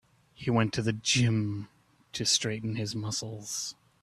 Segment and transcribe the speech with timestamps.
[0.33, 1.67] He went to gym
[2.13, 3.75] to strengthen his muscles.